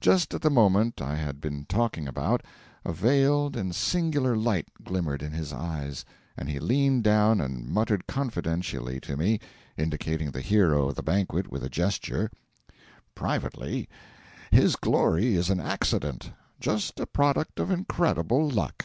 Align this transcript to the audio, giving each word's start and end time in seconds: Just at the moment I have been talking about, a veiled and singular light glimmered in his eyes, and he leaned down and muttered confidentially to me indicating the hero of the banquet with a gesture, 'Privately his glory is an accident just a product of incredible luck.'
Just 0.00 0.32
at 0.34 0.40
the 0.42 0.50
moment 0.50 1.02
I 1.02 1.16
have 1.16 1.40
been 1.40 1.64
talking 1.68 2.06
about, 2.06 2.44
a 2.84 2.92
veiled 2.92 3.56
and 3.56 3.74
singular 3.74 4.36
light 4.36 4.68
glimmered 4.84 5.20
in 5.20 5.32
his 5.32 5.52
eyes, 5.52 6.04
and 6.36 6.48
he 6.48 6.60
leaned 6.60 7.02
down 7.02 7.40
and 7.40 7.66
muttered 7.68 8.06
confidentially 8.06 9.00
to 9.00 9.16
me 9.16 9.40
indicating 9.76 10.30
the 10.30 10.42
hero 10.42 10.90
of 10.90 10.94
the 10.94 11.02
banquet 11.02 11.48
with 11.50 11.64
a 11.64 11.68
gesture, 11.68 12.30
'Privately 13.16 13.88
his 14.52 14.76
glory 14.76 15.34
is 15.34 15.50
an 15.50 15.58
accident 15.58 16.30
just 16.60 17.00
a 17.00 17.04
product 17.06 17.58
of 17.58 17.72
incredible 17.72 18.48
luck.' 18.48 18.84